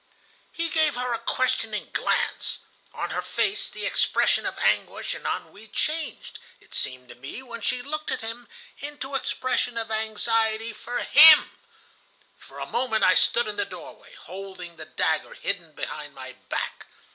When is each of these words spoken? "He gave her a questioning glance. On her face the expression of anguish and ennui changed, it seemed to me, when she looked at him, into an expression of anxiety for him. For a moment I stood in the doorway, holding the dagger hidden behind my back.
"He 0.51 0.67
gave 0.69 0.95
her 0.95 1.13
a 1.13 1.19
questioning 1.19 1.91
glance. 1.93 2.57
On 2.91 3.11
her 3.11 3.21
face 3.21 3.69
the 3.69 3.85
expression 3.85 4.47
of 4.47 4.57
anguish 4.57 5.13
and 5.13 5.27
ennui 5.27 5.67
changed, 5.67 6.39
it 6.59 6.73
seemed 6.73 7.09
to 7.09 7.13
me, 7.13 7.43
when 7.43 7.61
she 7.61 7.83
looked 7.83 8.09
at 8.09 8.21
him, 8.21 8.47
into 8.79 9.13
an 9.13 9.19
expression 9.19 9.77
of 9.77 9.91
anxiety 9.91 10.73
for 10.73 11.03
him. 11.03 11.51
For 12.39 12.57
a 12.57 12.65
moment 12.65 13.03
I 13.03 13.13
stood 13.13 13.45
in 13.47 13.57
the 13.57 13.63
doorway, 13.65 14.15
holding 14.15 14.77
the 14.77 14.85
dagger 14.85 15.35
hidden 15.35 15.73
behind 15.73 16.15
my 16.15 16.31
back. 16.49 16.87